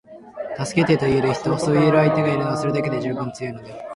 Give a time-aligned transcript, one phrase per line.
[0.57, 3.81] 「助けて」と言える人，そう言える相手がいる人は，それだけで十分強いのである．